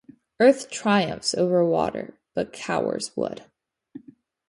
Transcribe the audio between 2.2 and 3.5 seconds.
but cowers wood.